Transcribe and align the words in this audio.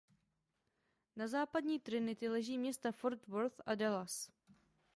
Na 1.15 1.27
Západní 1.27 1.79
Trinity 1.79 2.29
leží 2.29 2.57
města 2.57 2.91
Fort 2.91 3.27
Worth 3.27 3.61
a 3.65 3.75
Dallas. 3.75 4.31